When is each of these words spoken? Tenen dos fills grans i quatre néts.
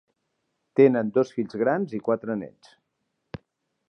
Tenen 0.79 1.11
dos 1.17 1.33
fills 1.35 1.53
grans 1.63 1.93
i 1.97 2.01
quatre 2.07 2.39
néts. 2.41 2.73